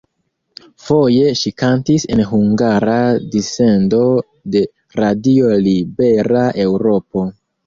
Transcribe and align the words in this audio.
Foje 0.85 1.33
ŝi 1.41 1.51
kantis 1.61 2.07
en 2.15 2.21
hungara 2.29 2.95
dissendo 3.35 4.01
de 4.57 4.65
Radio 5.03 5.53
Libera 5.69 6.45
Eŭropo. 6.67 7.29